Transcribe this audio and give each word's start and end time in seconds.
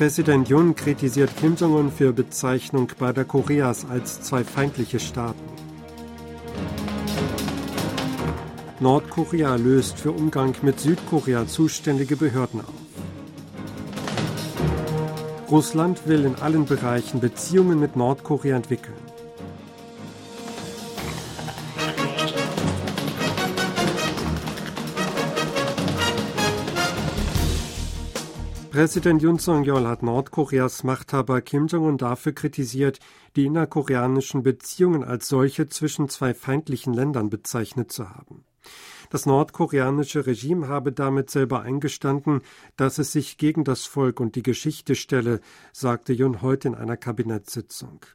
Präsident 0.00 0.48
Jun 0.48 0.74
kritisiert 0.74 1.36
Kim 1.36 1.56
Jong-un 1.56 1.92
für 1.92 2.14
Bezeichnung 2.14 2.90
beider 2.98 3.26
Koreas 3.26 3.84
als 3.84 4.22
zwei 4.22 4.44
feindliche 4.44 4.98
Staaten. 4.98 5.38
Nordkorea 8.80 9.56
löst 9.56 9.98
für 9.98 10.12
Umgang 10.12 10.54
mit 10.62 10.80
Südkorea 10.80 11.46
zuständige 11.46 12.16
Behörden 12.16 12.62
auf. 12.62 12.72
Russland 15.50 16.06
will 16.06 16.24
in 16.24 16.36
allen 16.36 16.64
Bereichen 16.64 17.20
Beziehungen 17.20 17.78
mit 17.78 17.94
Nordkorea 17.94 18.56
entwickeln. 18.56 19.09
Präsident 28.80 29.20
Yoon 29.20 29.38
Song-yeol 29.38 29.86
hat 29.86 30.02
Nordkoreas 30.02 30.84
Machthaber 30.84 31.42
Kim 31.42 31.66
Jong-un 31.66 31.98
dafür 31.98 32.32
kritisiert, 32.32 32.98
die 33.36 33.44
innerkoreanischen 33.44 34.42
Beziehungen 34.42 35.04
als 35.04 35.28
solche 35.28 35.68
zwischen 35.68 36.08
zwei 36.08 36.32
feindlichen 36.32 36.94
Ländern 36.94 37.28
bezeichnet 37.28 37.92
zu 37.92 38.08
haben. 38.08 38.46
Das 39.10 39.26
nordkoreanische 39.26 40.26
Regime 40.26 40.68
habe 40.68 40.92
damit 40.92 41.28
selber 41.28 41.60
eingestanden, 41.60 42.40
dass 42.76 42.96
es 42.96 43.12
sich 43.12 43.36
gegen 43.36 43.64
das 43.64 43.84
Volk 43.84 44.18
und 44.18 44.34
die 44.34 44.42
Geschichte 44.42 44.94
stelle, 44.94 45.42
sagte 45.74 46.14
Jun 46.14 46.40
heute 46.40 46.68
in 46.68 46.74
einer 46.74 46.96
Kabinettssitzung. 46.96 48.06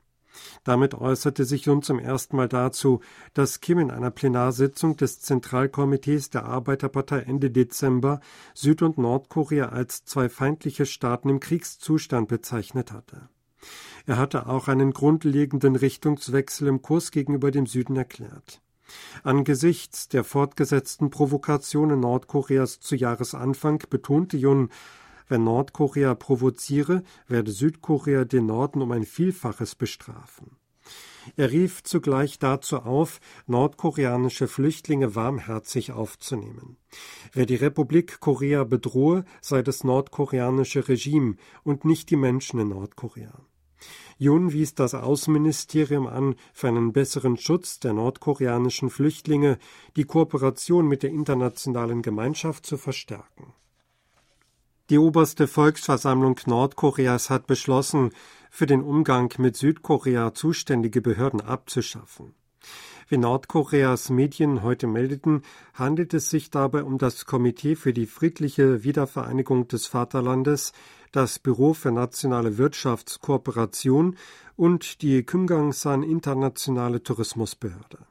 Damit 0.63 0.93
äußerte 0.93 1.45
sich 1.45 1.65
Jun 1.65 1.81
zum 1.81 1.99
ersten 1.99 2.35
Mal 2.35 2.47
dazu, 2.47 3.01
dass 3.33 3.61
Kim 3.61 3.79
in 3.79 3.91
einer 3.91 4.11
Plenarsitzung 4.11 4.97
des 4.97 5.21
Zentralkomitees 5.21 6.29
der 6.29 6.45
Arbeiterpartei 6.45 7.19
Ende 7.19 7.51
Dezember 7.51 8.19
Süd- 8.53 8.81
und 8.81 8.97
Nordkorea 8.97 9.69
als 9.69 10.05
zwei 10.05 10.29
feindliche 10.29 10.85
Staaten 10.85 11.29
im 11.29 11.39
Kriegszustand 11.39 12.27
bezeichnet 12.27 12.91
hatte. 12.91 13.29
Er 14.05 14.17
hatte 14.17 14.47
auch 14.47 14.67
einen 14.67 14.91
grundlegenden 14.91 15.75
Richtungswechsel 15.75 16.67
im 16.67 16.81
Kurs 16.81 17.11
gegenüber 17.11 17.51
dem 17.51 17.65
Süden 17.65 17.95
erklärt. 17.95 18.61
Angesichts 19.23 20.07
der 20.09 20.23
fortgesetzten 20.23 21.09
Provokationen 21.09 21.99
Nordkoreas 21.99 22.79
zu 22.79 22.95
Jahresanfang 22.95 23.83
betonte 23.89 24.37
Jun, 24.37 24.69
wenn 25.27 25.43
Nordkorea 25.43 26.15
provoziere, 26.15 27.03
werde 27.27 27.51
Südkorea 27.51 28.25
den 28.25 28.45
Norden 28.45 28.81
um 28.81 28.91
ein 28.91 29.05
Vielfaches 29.05 29.75
bestrafen. 29.75 30.57
Er 31.35 31.51
rief 31.51 31.83
zugleich 31.83 32.37
dazu 32.39 32.77
auf, 32.77 33.19
nordkoreanische 33.47 34.47
Flüchtlinge 34.47 35.15
warmherzig 35.15 35.91
aufzunehmen. 35.91 36.77
Wer 37.33 37.45
die 37.45 37.55
Republik 37.55 38.19
Korea 38.19 38.63
bedrohe, 38.63 39.25
sei 39.41 39.61
das 39.61 39.83
nordkoreanische 39.83 40.87
Regime 40.87 41.35
und 41.63 41.83
nicht 41.83 42.09
die 42.09 42.15
Menschen 42.15 42.59
in 42.59 42.69
Nordkorea. 42.69 43.33
Jun 44.17 44.53
wies 44.53 44.75
das 44.75 44.93
Außenministerium 44.93 46.07
an, 46.07 46.35
für 46.53 46.69
einen 46.69 46.93
besseren 46.93 47.37
Schutz 47.37 47.79
der 47.79 47.93
nordkoreanischen 47.93 48.89
Flüchtlinge 48.89 49.57
die 49.97 50.05
Kooperation 50.05 50.87
mit 50.87 51.03
der 51.03 51.09
internationalen 51.09 52.01
Gemeinschaft 52.01 52.65
zu 52.65 52.77
verstärken. 52.77 53.53
Die 54.91 54.99
oberste 54.99 55.47
Volksversammlung 55.47 56.39
Nordkoreas 56.45 57.31
hat 57.31 57.47
beschlossen, 57.47 58.11
für 58.51 58.67
den 58.67 58.83
Umgang 58.83 59.33
mit 59.39 59.57
Südkorea 59.57 60.35
zuständige 60.35 61.01
Behörden 61.01 61.41
abzuschaffen. 61.41 62.35
Wie 63.07 63.17
Nordkoreas 63.17 64.11
Medien 64.11 64.61
heute 64.61 64.85
meldeten, 64.85 65.41
handelt 65.73 66.13
es 66.13 66.29
sich 66.29 66.51
dabei 66.51 66.83
um 66.83 66.99
das 66.99 67.25
Komitee 67.25 67.75
für 67.75 67.93
die 67.93 68.05
friedliche 68.05 68.83
Wiedervereinigung 68.83 69.67
des 69.67 69.87
Vaterlandes, 69.87 70.71
das 71.11 71.39
Büro 71.39 71.73
für 71.73 71.91
nationale 71.91 72.59
Wirtschaftskooperation 72.59 74.15
und 74.55 75.01
die 75.01 75.23
Kymgangsan 75.23 76.03
Internationale 76.03 77.01
Tourismusbehörde. 77.01 78.05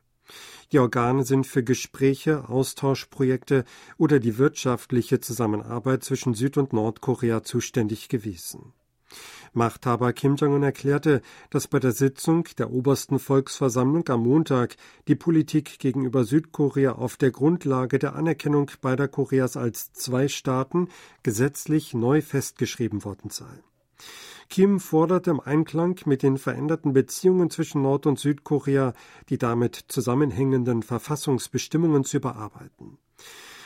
Die 0.74 0.80
Organe 0.80 1.22
sind 1.22 1.46
für 1.46 1.62
Gespräche, 1.62 2.48
Austauschprojekte 2.48 3.64
oder 3.96 4.18
die 4.18 4.38
wirtschaftliche 4.38 5.20
Zusammenarbeit 5.20 6.02
zwischen 6.02 6.34
Süd- 6.34 6.58
und 6.58 6.72
Nordkorea 6.72 7.44
zuständig 7.44 8.08
gewesen. 8.08 8.72
Machthaber 9.52 10.12
Kim 10.12 10.34
Jong-un 10.34 10.64
erklärte, 10.64 11.22
dass 11.50 11.68
bei 11.68 11.78
der 11.78 11.92
Sitzung 11.92 12.48
der 12.58 12.72
obersten 12.72 13.20
Volksversammlung 13.20 14.08
am 14.08 14.24
Montag 14.24 14.74
die 15.06 15.14
Politik 15.14 15.78
gegenüber 15.78 16.24
Südkorea 16.24 16.90
auf 16.94 17.16
der 17.18 17.30
Grundlage 17.30 18.00
der 18.00 18.16
Anerkennung 18.16 18.68
beider 18.80 19.06
Koreas 19.06 19.56
als 19.56 19.92
zwei 19.92 20.26
Staaten 20.26 20.88
gesetzlich 21.22 21.94
neu 21.94 22.20
festgeschrieben 22.20 23.04
worden 23.04 23.30
sei. 23.30 23.62
Kim 24.48 24.80
forderte 24.80 25.30
im 25.30 25.40
Einklang 25.40 26.00
mit 26.06 26.22
den 26.22 26.38
veränderten 26.38 26.92
Beziehungen 26.92 27.50
zwischen 27.50 27.82
Nord- 27.82 28.06
und 28.06 28.18
Südkorea 28.18 28.92
die 29.28 29.38
damit 29.38 29.84
zusammenhängenden 29.88 30.82
Verfassungsbestimmungen 30.82 32.04
zu 32.04 32.18
überarbeiten. 32.18 32.98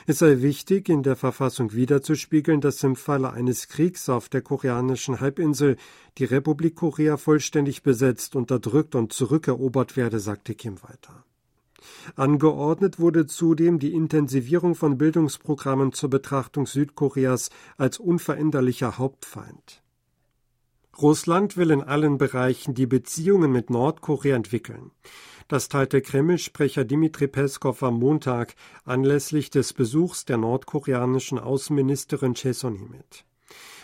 Es 0.07 0.21
sei 0.21 0.41
wichtig, 0.41 0.89
in 0.89 1.03
der 1.03 1.17
Verfassung 1.17 1.75
wiederzuspiegeln, 1.75 2.63
dass 2.63 2.83
im 2.83 2.97
Falle 2.97 3.31
eines 3.31 3.69
Kriegs 3.69 4.09
auf 4.09 4.31
der 4.31 4.41
koreanischen 4.41 5.21
Halbinsel 5.21 5.77
die 6.17 6.25
Republik 6.25 6.77
Korea 6.77 7.19
vollständig 7.19 7.83
besetzt, 7.83 8.35
unterdrückt 8.35 8.95
und 8.95 9.13
zurückerobert 9.13 9.99
werde, 9.99 10.19
sagte 10.19 10.55
Kim 10.55 10.83
weiter. 10.83 11.25
Angeordnet 12.17 12.99
wurde 12.99 13.27
zudem 13.27 13.79
die 13.79 13.93
Intensivierung 13.93 14.75
von 14.75 14.97
Bildungsprogrammen 14.97 15.93
zur 15.93 16.09
Betrachtung 16.09 16.67
Südkoreas 16.67 17.51
als 17.77 17.99
unveränderlicher 17.99 18.97
Hauptfeind. 18.97 19.83
Russland 21.01 21.57
will 21.57 21.71
in 21.71 21.83
allen 21.83 22.19
Bereichen 22.19 22.75
die 22.75 22.87
Beziehungen 22.87 23.53
mit 23.53 23.71
Nordkorea 23.71 24.35
entwickeln. 24.35 24.91
Das 25.47 25.69
teilte 25.69 26.03
Kreml-Sprecher 26.03 26.85
Dmitri 26.85 27.29
Peskov 27.29 27.83
am 27.83 28.01
Montag 28.01 28.55
anlässlich 28.85 29.49
des 29.51 29.73
Besuchs 29.73 30.25
der 30.25 30.39
nordkoreanischen 30.39 31.39
Außenministerin 31.39 32.35
Chesoni 32.35 32.87
mit. 32.91 33.25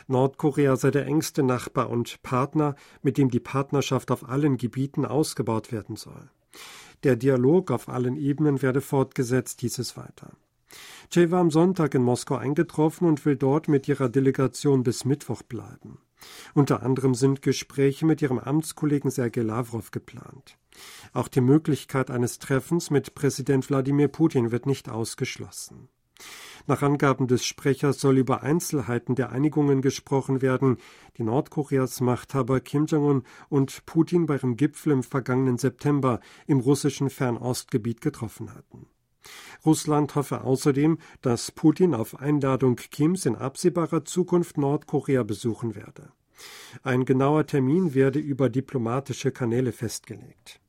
Nordkorea 0.08 0.76
sei 0.76 0.91
der 0.91 1.06
engste 1.06 1.42
Nachbar 1.42 1.88
und 1.88 2.22
Partner, 2.22 2.75
mit 3.02 3.16
dem 3.16 3.31
die 3.31 3.41
Partnerschaft 3.41 4.10
auf 4.10 4.28
allen 4.28 4.56
Gebieten 4.56 5.06
ausgebaut 5.06 5.72
werden 5.72 5.96
soll. 5.96 6.31
Der 7.04 7.16
Dialog 7.16 7.70
auf 7.70 7.88
allen 7.88 8.16
Ebenen 8.16 8.60
werde 8.60 8.81
fortgesetzt, 8.81 9.60
hieß 9.60 9.78
es 9.78 9.96
weiter. 9.96 10.32
Che 11.10 11.31
war 11.31 11.41
am 11.41 11.50
Sonntag 11.50 11.94
in 11.94 12.02
Moskau 12.02 12.36
eingetroffen 12.36 13.06
und 13.06 13.25
will 13.25 13.36
dort 13.36 13.69
mit 13.69 13.86
ihrer 13.86 14.08
Delegation 14.08 14.82
bis 14.82 15.04
Mittwoch 15.04 15.42
bleiben. 15.42 15.98
Unter 16.55 16.83
anderem 16.83 17.15
sind 17.15 17.43
Gespräche 17.43 18.07
mit 18.07 18.23
ihrem 18.23 18.39
Amtskollegen 18.39 19.11
Sergei 19.11 19.43
Lavrov 19.43 19.91
geplant. 19.91 20.57
Auch 21.12 21.29
die 21.29 21.41
Möglichkeit 21.41 22.11
eines 22.11 22.39
Treffens 22.39 22.91
mit 22.91 23.15
Präsident 23.15 23.69
Wladimir 23.69 24.09
Putin 24.09 24.51
wird 24.51 24.67
nicht 24.67 24.89
ausgeschlossen. 24.89 25.89
Nach 26.67 26.83
Angaben 26.83 27.27
des 27.27 27.45
Sprechers 27.45 28.01
soll 28.01 28.19
über 28.19 28.43
Einzelheiten 28.43 29.15
der 29.15 29.31
Einigungen 29.31 29.83
gesprochen 29.83 30.41
werden, 30.41 30.79
die 31.19 31.23
Nordkoreas 31.23 32.01
Machthaber 32.01 32.61
Kim 32.61 32.87
Jong-un 32.87 33.25
und 33.49 33.85
Putin 33.85 34.27
bei 34.27 34.37
ihrem 34.37 34.56
Gipfel 34.56 34.93
im 34.93 35.03
vergangenen 35.03 35.59
September 35.59 36.21
im 36.47 36.61
russischen 36.61 37.11
Fernostgebiet 37.11 38.01
getroffen 38.01 38.55
hatten. 38.55 38.87
Russland 39.65 40.15
hoffe 40.15 40.43
außerdem, 40.43 40.99
dass 41.23 41.51
Putin 41.51 41.95
auf 41.95 42.21
Einladung 42.21 42.77
Kims 42.77 43.27
in 43.27 43.37
absehbarer 43.37 44.05
Zukunft 44.05 44.59
Nordkorea 44.59 45.23
besuchen 45.23 45.75
werde. 45.75 46.12
Ein 46.83 47.05
genauer 47.05 47.47
Termin 47.47 47.95
werde 47.95 48.19
über 48.19 48.51
diplomatische 48.51 49.31
Kanäle 49.31 49.73
festgelegt. 49.73 50.61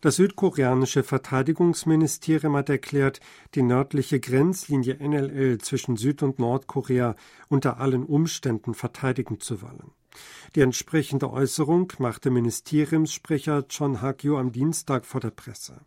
Das 0.00 0.16
südkoreanische 0.16 1.02
Verteidigungsministerium 1.02 2.56
hat 2.56 2.70
erklärt, 2.70 3.20
die 3.54 3.62
nördliche 3.62 4.18
Grenzlinie 4.18 4.96
NLL 4.96 5.58
zwischen 5.58 5.96
Süd- 5.96 6.22
und 6.22 6.38
Nordkorea 6.38 7.16
unter 7.48 7.78
allen 7.80 8.04
Umständen 8.04 8.72
verteidigen 8.72 9.40
zu 9.40 9.60
wollen. 9.60 9.92
Die 10.54 10.62
entsprechende 10.62 11.30
Äußerung 11.30 11.92
machte 11.98 12.30
Ministeriumssprecher 12.30 13.66
John 13.68 14.00
Hagyo 14.00 14.38
am 14.38 14.52
Dienstag 14.52 15.04
vor 15.04 15.20
der 15.20 15.30
Presse. 15.30 15.82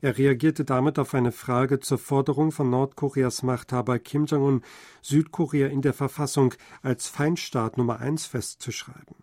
Er 0.00 0.18
reagierte 0.18 0.64
damit 0.64 0.98
auf 0.98 1.14
eine 1.14 1.32
Frage 1.32 1.80
zur 1.80 1.98
Forderung 1.98 2.52
von 2.52 2.70
Nordkoreas 2.70 3.42
Machthaber 3.42 3.98
Kim 3.98 4.26
Jong-un, 4.26 4.62
Südkorea 5.02 5.68
in 5.68 5.82
der 5.82 5.94
Verfassung 5.94 6.54
als 6.82 7.08
Feindstaat 7.08 7.78
Nummer 7.78 8.00
eins 8.00 8.26
festzuschreiben. 8.26 9.16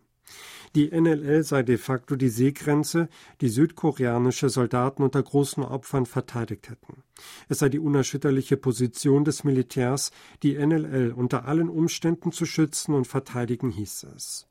Die 0.73 0.89
NLL 0.89 1.43
sei 1.43 1.63
de 1.63 1.77
facto 1.77 2.15
die 2.15 2.29
Seegrenze, 2.29 3.09
die 3.41 3.49
südkoreanische 3.49 4.49
Soldaten 4.49 5.03
unter 5.03 5.21
großen 5.21 5.63
Opfern 5.63 6.05
verteidigt 6.05 6.69
hätten. 6.69 7.03
Es 7.49 7.59
sei 7.59 7.67
die 7.67 7.79
unerschütterliche 7.79 8.55
Position 8.55 9.25
des 9.25 9.43
Militärs, 9.43 10.11
die 10.43 10.57
NLL 10.57 11.11
unter 11.11 11.45
allen 11.45 11.69
Umständen 11.69 12.31
zu 12.31 12.45
schützen 12.45 12.93
und 12.93 13.05
verteidigen, 13.05 13.69
hieß 13.69 14.07
es. 14.15 14.47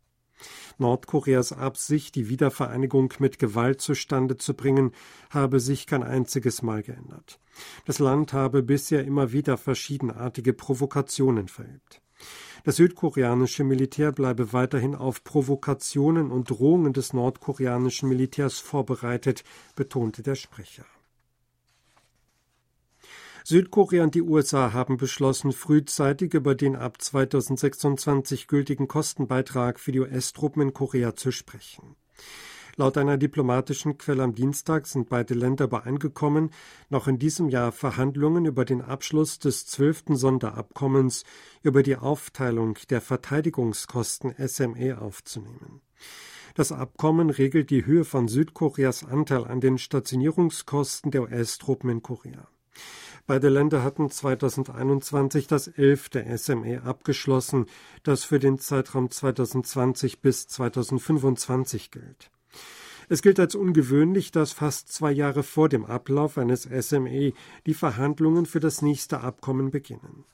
Nordkoreas 0.78 1.52
Absicht, 1.52 2.14
die 2.14 2.28
Wiedervereinigung 2.28 3.12
mit 3.18 3.38
Gewalt 3.38 3.80
zustande 3.80 4.36
zu 4.36 4.54
bringen, 4.54 4.92
habe 5.30 5.60
sich 5.60 5.86
kein 5.86 6.02
einziges 6.02 6.62
Mal 6.62 6.82
geändert. 6.82 7.38
Das 7.84 7.98
Land 7.98 8.32
habe 8.32 8.62
bisher 8.62 9.04
immer 9.04 9.32
wieder 9.32 9.58
verschiedenartige 9.58 10.52
Provokationen 10.52 11.48
verübt. 11.48 12.00
Das 12.64 12.76
südkoreanische 12.76 13.64
Militär 13.64 14.12
bleibe 14.12 14.52
weiterhin 14.52 14.94
auf 14.94 15.24
Provokationen 15.24 16.30
und 16.30 16.50
Drohungen 16.50 16.92
des 16.92 17.12
nordkoreanischen 17.12 18.08
Militärs 18.08 18.58
vorbereitet, 18.58 19.44
betonte 19.76 20.22
der 20.22 20.34
Sprecher. 20.34 20.84
Südkorea 23.50 24.04
und 24.04 24.14
die 24.14 24.22
USA 24.22 24.72
haben 24.72 24.96
beschlossen, 24.96 25.50
frühzeitig 25.50 26.34
über 26.34 26.54
den 26.54 26.76
ab 26.76 27.02
2026 27.02 28.46
gültigen 28.46 28.86
Kostenbeitrag 28.86 29.80
für 29.80 29.90
die 29.90 29.98
US-Truppen 29.98 30.62
in 30.62 30.72
Korea 30.72 31.16
zu 31.16 31.32
sprechen. 31.32 31.96
Laut 32.76 32.96
einer 32.96 33.16
diplomatischen 33.16 33.98
Quelle 33.98 34.22
am 34.22 34.36
Dienstag 34.36 34.86
sind 34.86 35.08
beide 35.08 35.34
Länder 35.34 35.64
übereingekommen, 35.64 36.50
noch 36.90 37.08
in 37.08 37.18
diesem 37.18 37.48
Jahr 37.48 37.72
Verhandlungen 37.72 38.44
über 38.44 38.64
den 38.64 38.82
Abschluss 38.82 39.40
des 39.40 39.66
zwölften 39.66 40.14
Sonderabkommens 40.14 41.24
über 41.64 41.82
die 41.82 41.96
Aufteilung 41.96 42.78
der 42.88 43.00
Verteidigungskosten 43.00 44.32
SME 44.46 45.00
aufzunehmen. 45.00 45.80
Das 46.54 46.70
Abkommen 46.70 47.30
regelt 47.30 47.70
die 47.70 47.84
Höhe 47.84 48.04
von 48.04 48.28
Südkoreas 48.28 49.04
Anteil 49.04 49.44
an 49.44 49.60
den 49.60 49.76
Stationierungskosten 49.76 51.10
der 51.10 51.22
US-Truppen 51.22 51.90
in 51.90 52.02
Korea. 52.04 52.46
Beide 53.26 53.48
Länder 53.48 53.82
hatten 53.82 54.10
2021 54.10 55.46
das 55.46 55.68
elfte 55.68 56.24
SME 56.36 56.82
abgeschlossen, 56.82 57.66
das 58.02 58.24
für 58.24 58.38
den 58.38 58.58
Zeitraum 58.58 59.10
2020 59.10 60.20
bis 60.20 60.48
2025 60.48 61.90
gilt. 61.90 62.30
Es 63.08 63.22
gilt 63.22 63.40
als 63.40 63.56
ungewöhnlich, 63.56 64.30
dass 64.30 64.52
fast 64.52 64.92
zwei 64.92 65.10
Jahre 65.10 65.42
vor 65.42 65.68
dem 65.68 65.84
Ablauf 65.84 66.38
eines 66.38 66.62
SME 66.62 67.32
die 67.66 67.74
Verhandlungen 67.74 68.46
für 68.46 68.60
das 68.60 68.82
nächste 68.82 69.20
Abkommen 69.20 69.70
beginnen. 69.70 70.24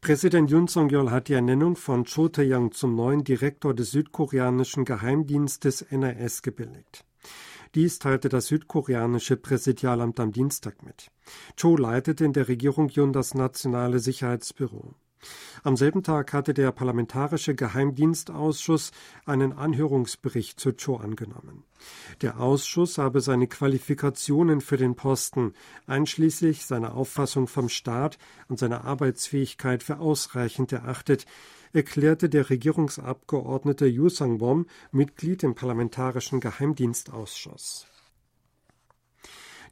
Präsident 0.00 0.48
Yoon 0.48 0.68
Song-yeol 0.68 1.10
hat 1.10 1.26
die 1.26 1.32
Ernennung 1.32 1.74
von 1.74 2.04
Cho 2.04 2.28
Tae-young 2.28 2.70
zum 2.70 2.94
neuen 2.94 3.24
Direktor 3.24 3.74
des 3.74 3.90
südkoreanischen 3.90 4.84
Geheimdienstes 4.84 5.84
NIS 5.90 6.42
gebilligt. 6.42 7.04
Dies 7.74 7.98
teilte 7.98 8.28
das 8.28 8.46
südkoreanische 8.46 9.36
Präsidialamt 9.36 10.20
am 10.20 10.32
Dienstag 10.32 10.82
mit. 10.82 11.10
Cho 11.56 11.76
leitete 11.76 12.24
in 12.24 12.32
der 12.32 12.48
Regierung 12.48 12.88
Yoon 12.88 13.12
das 13.12 13.34
Nationale 13.34 13.98
Sicherheitsbüro. 13.98 14.94
Am 15.64 15.76
selben 15.76 16.02
Tag 16.02 16.32
hatte 16.32 16.54
der 16.54 16.72
Parlamentarische 16.72 17.54
Geheimdienstausschuss 17.54 18.92
einen 19.26 19.52
Anhörungsbericht 19.52 20.58
zu 20.60 20.72
Cho 20.72 20.96
angenommen. 20.96 21.64
Der 22.22 22.40
Ausschuss 22.40 22.98
habe 22.98 23.20
seine 23.20 23.46
Qualifikationen 23.46 24.60
für 24.60 24.76
den 24.76 24.94
Posten, 24.94 25.54
einschließlich 25.86 26.64
seiner 26.64 26.94
Auffassung 26.94 27.48
vom 27.48 27.68
Staat 27.68 28.18
und 28.48 28.58
seiner 28.58 28.84
Arbeitsfähigkeit 28.84 29.82
für 29.82 29.98
ausreichend 29.98 30.72
erachtet, 30.72 31.26
erklärte 31.72 32.28
der 32.28 32.50
Regierungsabgeordnete 32.50 33.86
Yu 33.86 34.08
Sang-bom, 34.08 34.66
Mitglied 34.90 35.42
im 35.42 35.54
Parlamentarischen 35.54 36.40
Geheimdienstausschuss. 36.40 37.86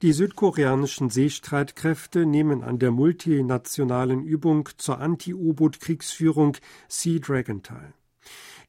Die 0.03 0.13
südkoreanischen 0.13 1.09
Seestreitkräfte 1.09 2.27
nehmen 2.27 2.63
an 2.63 2.79
der 2.79 2.91
multinationalen 2.91 4.25
Übung 4.25 4.69
zur 4.77 4.99
Anti-U-Boot-Kriegsführung 5.01 6.59
Sea 6.87 7.19
Dragon 7.19 7.63
teil. 7.63 7.95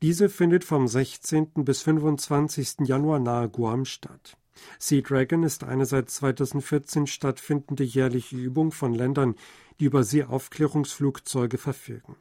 Diese 0.01 0.29
findet 0.29 0.63
vom 0.63 0.87
16. 0.87 1.65
bis 1.65 1.81
25. 1.81 2.87
Januar 2.87 3.19
nahe 3.19 3.49
Guam 3.49 3.83
statt. 3.83 4.37
Sea 4.79 5.01
Dragon 5.01 5.43
ist 5.43 5.65
eine 5.65 5.85
seit 5.85 6.09
2014 6.09 7.07
stattfindende 7.07 7.83
jährliche 7.83 8.37
Übung 8.37 8.71
von 8.71 8.93
Ländern, 8.93 9.35
die 9.79 9.85
über 9.85 10.03
Seeaufklärungsflugzeuge 10.03 11.57
verfügen. 11.57 12.15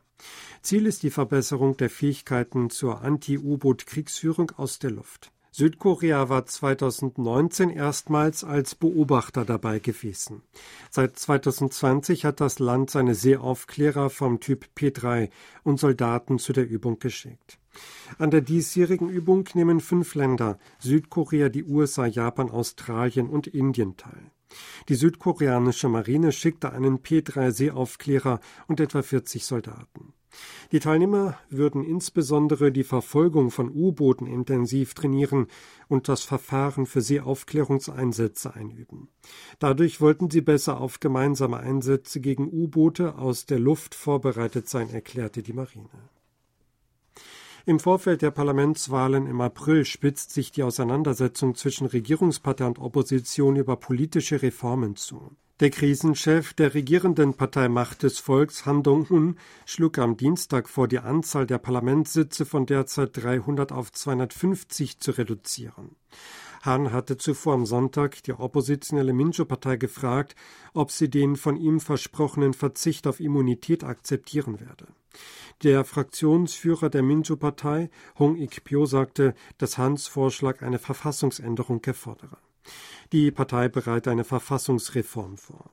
Ziel 0.63 0.87
ist 0.87 1.03
die 1.05 1.11
Verbesserung 1.11 1.77
der 1.77 1.91
Fähigkeiten 1.91 2.71
zur 2.71 3.03
Anti-U-Boot-Kriegsführung 3.03 4.51
aus 4.57 4.79
der 4.79 4.91
Luft. 4.91 5.31
Südkorea 5.59 6.29
war 6.29 6.45
2019 6.45 7.71
erstmals 7.71 8.45
als 8.45 8.75
Beobachter 8.75 9.47
dabei 9.47 9.79
gewesen. 9.79 10.43
Seit 10.91 11.19
2020 11.19 12.27
hat 12.27 12.43
das 12.43 12.59
Land 12.59 12.91
seine 12.91 13.15
Seeaufklärer 13.15 14.11
vom 14.11 14.39
Typ 14.41 14.67
P3 14.77 15.31
und 15.63 15.81
Soldaten 15.81 16.39
zu 16.39 16.53
der 16.53 16.69
Übung 16.69 16.99
geschickt. 16.99 17.59
An 18.19 18.31
der 18.31 18.43
diesjährigen 18.43 19.09
Übung 19.09 19.49
nehmen 19.55 19.81
fünf 19.81 20.15
Länder 20.15 20.59
Südkorea, 20.79 21.49
die 21.49 21.65
USA, 21.65 22.05
Japan, 22.05 22.51
Australien 22.51 23.31
und 23.31 23.47
Indien 23.47 23.97
teil. 23.97 24.31
Die 24.91 24.95
südkoreanische 24.95 25.89
Marine 25.89 26.33
schickte 26.33 26.75
einen 26.75 26.99
P3 26.99 27.51
Seeaufklärer 27.51 28.41
und 28.67 28.79
etwa 28.79 29.01
40 29.01 29.47
Soldaten. 29.47 30.13
Die 30.73 30.81
Teilnehmer 30.81 31.39
würden 31.49 31.85
insbesondere 31.85 32.73
die 32.73 32.85
Verfolgung 32.85 33.51
von 33.51 33.71
U-Booten 33.71 34.27
intensiv 34.27 34.95
trainieren 34.95 35.47
und 35.89 36.09
das 36.09 36.23
Verfahren 36.23 36.87
für 36.87 37.01
Seeaufklärungseinsätze 37.01 38.55
einüben. 38.55 39.09
Dadurch 39.59 40.01
wollten 40.01 40.31
sie 40.31 40.41
besser 40.41 40.81
auf 40.81 41.01
gemeinsame 41.01 41.59
Einsätze 41.59 42.21
gegen 42.21 42.51
U-Boote 42.51 43.17
aus 43.17 43.47
der 43.47 43.59
Luft 43.59 43.95
vorbereitet 43.95 44.69
sein, 44.69 44.91
erklärte 44.91 45.43
die 45.43 45.53
Marine. 45.53 46.11
Im 47.69 47.81
Vorfeld 47.81 48.23
der 48.23 48.31
Parlamentswahlen 48.31 49.27
im 49.27 49.41
April 49.41 49.85
spitzt 49.85 50.31
sich 50.31 50.53
die 50.53 50.63
Auseinandersetzung 50.63 51.57
zwischen 51.57 51.89
Regierungspartei 51.89 52.65
und 52.65 52.79
Opposition 52.79 53.57
über 53.57 53.75
politische 53.75 54.41
Reformen 54.41 54.95
zu. 54.95 55.37
Der 55.59 55.71
Krisenchef 55.71 56.53
der 56.53 56.75
regierenden 56.75 57.33
Partei 57.33 57.71
Macht 57.71 58.03
des 58.03 58.19
Volks, 58.19 58.67
Han 58.67 58.83
Dong-hun, 58.83 59.39
schlug 59.65 59.97
am 59.97 60.19
Dienstag 60.19 60.69
vor, 60.69 60.87
die 60.87 60.99
Anzahl 60.99 61.47
der 61.47 61.57
Parlamentssitze 61.57 62.45
von 62.45 62.67
derzeit 62.67 63.17
300 63.17 63.73
auf 63.73 63.91
250 63.91 65.01
zu 65.01 65.13
reduzieren. 65.13 65.97
Han 66.61 66.93
hatte 66.93 67.17
zuvor 67.17 67.55
am 67.55 67.65
Sonntag 67.65 68.23
die 68.25 68.35
oppositionelle 68.35 69.15
Minjo-Partei 69.15 69.77
gefragt, 69.77 70.37
ob 70.75 70.91
sie 70.91 71.09
den 71.09 71.37
von 71.37 71.57
ihm 71.57 71.81
versprochenen 71.81 72.53
Verzicht 72.53 73.07
auf 73.07 73.19
Immunität 73.19 73.83
akzeptieren 73.83 74.61
werde. 74.61 74.89
Der 75.63 75.87
Fraktionsführer 75.87 76.91
der 76.91 77.03
Minjo-Partei, 77.03 77.89
Hong 78.19 78.37
Ik-pyo, 78.37 78.85
sagte, 78.85 79.35
dass 79.57 79.79
Hans 79.79 80.07
Vorschlag 80.07 80.61
eine 80.61 80.79
Verfassungsänderung 80.79 81.83
erfordere. 81.83 82.37
Die 83.13 83.31
Partei 83.31 83.69
bereite 83.69 84.11
eine 84.11 84.25
Verfassungsreform 84.25 85.37
vor. 85.37 85.71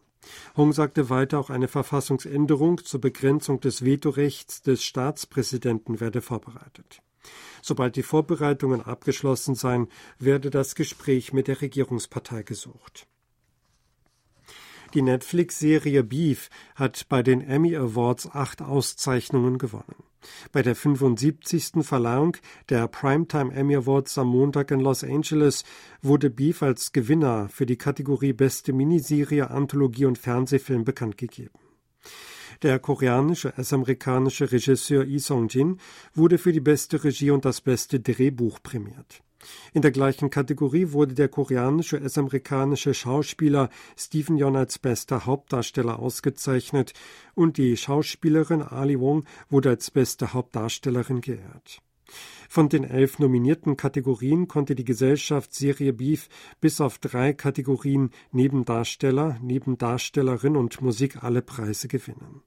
Hong 0.56 0.72
sagte 0.72 1.10
weiter, 1.10 1.40
auch 1.40 1.50
eine 1.50 1.68
Verfassungsänderung 1.68 2.84
zur 2.84 3.02
Begrenzung 3.02 3.60
des 3.60 3.84
Vetorechts 3.84 4.62
des 4.62 4.84
Staatspräsidenten 4.84 6.00
werde 6.00 6.22
vorbereitet. 6.22 7.02
Sobald 7.62 7.96
die 7.96 8.04
Vorbereitungen 8.04 8.82
abgeschlossen 8.82 9.56
seien, 9.56 9.88
werde 10.20 10.50
das 10.50 10.76
Gespräch 10.76 11.34
mit 11.34 11.48
der 11.48 11.62
Regierungspartei 11.62 12.44
gesucht. 12.44 13.08
Die 14.94 15.02
Netflix-Serie 15.02 16.04
Beef 16.04 16.50
hat 16.76 17.08
bei 17.10 17.24
den 17.24 17.42
Emmy 17.42 17.76
Awards 17.76 18.30
acht 18.30 18.62
Auszeichnungen 18.62 19.58
gewonnen. 19.58 20.04
Bei 20.52 20.62
der 20.62 20.76
75. 20.76 21.84
Verleihung 21.84 22.38
der 22.70 22.88
Primetime 22.88 23.54
Emmy 23.54 23.76
Awards 23.76 24.18
am 24.18 24.28
Montag 24.28 24.72
in 24.72 24.80
Los 24.80 25.04
Angeles 25.04 25.64
wurde 26.02 26.30
Beef 26.30 26.64
als 26.64 26.92
Gewinner 26.92 27.50
für 27.50 27.66
die 27.66 27.78
Kategorie 27.78 28.34
Beste 28.34 28.74
Miniserie, 28.74 29.50
Anthologie 29.50 30.06
und 30.06 30.18
Fernsehfilm 30.18 30.84
bekannt 30.84 31.18
gegeben. 31.18 31.60
Der 32.62 32.80
koreanische 32.80 33.54
US-amerikanische 33.58 34.52
Regisseur 34.52 35.04
Lee 35.04 35.20
Song-jin 35.20 35.80
wurde 36.14 36.38
für 36.38 36.54
die 36.54 36.62
beste 36.62 37.04
Regie 37.04 37.32
und 37.32 37.46
das 37.46 37.62
beste 37.62 38.00
Drehbuch 38.00 38.60
prämiert. 38.64 39.22
In 39.74 39.82
der 39.82 39.92
gleichen 39.92 40.30
Kategorie 40.30 40.92
wurde 40.92 41.16
der 41.16 41.30
koreanische 41.30 42.00
US-amerikanische 42.00 42.94
Schauspieler 42.94 43.70
Stephen 43.98 44.38
Yeun 44.38 44.56
als 44.56 44.80
bester 44.80 45.26
Hauptdarsteller 45.26 46.00
ausgezeichnet 46.00 46.94
und 47.36 47.58
die 47.58 47.78
Schauspielerin 47.78 48.62
Ali 48.62 49.00
Wong 49.00 49.26
wurde 49.50 49.70
als 49.70 49.92
beste 49.92 50.34
Hauptdarstellerin 50.34 51.22
geehrt. 51.22 51.82
Von 52.50 52.70
den 52.70 52.84
elf 52.84 53.18
nominierten 53.18 53.78
Kategorien 53.78 54.48
konnte 54.48 54.76
die 54.76 54.86
Gesellschaft 54.86 55.54
Serie 55.56 55.94
Beef 55.94 56.30
bis 56.62 56.82
auf 56.82 57.00
drei 57.00 57.34
Kategorien 57.34 58.12
Nebendarsteller, 58.32 59.40
Nebendarstellerin 59.42 60.56
und 60.56 60.82
Musik 60.82 61.24
alle 61.24 61.42
Preise 61.42 61.88
gewinnen. 61.88 62.42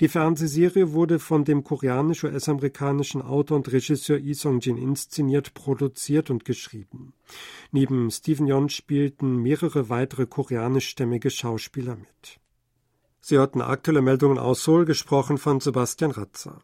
Die 0.00 0.08
Fernsehserie 0.08 0.92
wurde 0.92 1.18
von 1.18 1.44
dem 1.44 1.62
koreanisch-US-amerikanischen 1.62 3.20
Autor 3.20 3.58
und 3.58 3.70
Regisseur 3.70 4.18
Lee 4.18 4.32
Song-jin 4.32 4.78
inszeniert, 4.78 5.52
produziert 5.52 6.30
und 6.30 6.46
geschrieben. 6.46 7.12
Neben 7.70 8.10
Stephen 8.10 8.46
Yeun 8.46 8.70
spielten 8.70 9.36
mehrere 9.36 9.90
weitere 9.90 10.24
koreanischstämmige 10.24 11.30
Schauspieler 11.30 11.96
mit. 11.96 12.40
Sie 13.20 13.36
hörten 13.36 13.60
aktuelle 13.60 14.00
Meldungen 14.00 14.38
aus 14.38 14.64
Seoul, 14.64 14.86
gesprochen 14.86 15.36
von 15.36 15.60
Sebastian 15.60 16.12
Ratzer. 16.12 16.62